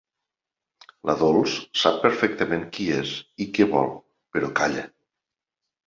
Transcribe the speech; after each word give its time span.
La 1.09 1.15
Dols 1.19 1.53
sap 1.83 2.01
perfectament 2.07 2.65
qui 2.79 2.89
és 2.99 3.15
i 3.47 3.51
què 3.59 3.71
vol, 3.79 3.97
però 4.39 4.55
calla. 4.63 4.93